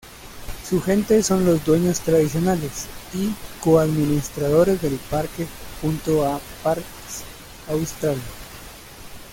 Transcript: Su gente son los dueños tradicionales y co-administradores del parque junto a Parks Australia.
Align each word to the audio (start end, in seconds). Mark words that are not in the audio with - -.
Su 0.67 0.81
gente 0.81 1.21
son 1.21 1.45
los 1.45 1.63
dueños 1.63 1.99
tradicionales 1.99 2.87
y 3.13 3.29
co-administradores 3.63 4.81
del 4.81 4.95
parque 4.95 5.45
junto 5.79 6.25
a 6.25 6.41
Parks 6.63 7.21
Australia. 7.69 8.23